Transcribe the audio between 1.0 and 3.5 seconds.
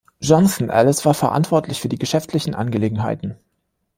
war verantwortlich für die geschäftlichen Angelegenheiten.